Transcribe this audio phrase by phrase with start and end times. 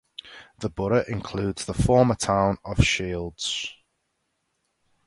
[0.61, 3.71] The borough includes the former town of Shields.